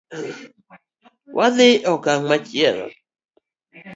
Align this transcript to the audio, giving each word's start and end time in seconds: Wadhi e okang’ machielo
Wadhi 1.35 1.69
e 1.85 1.89
okang’ 1.93 2.21
machielo 2.29 2.87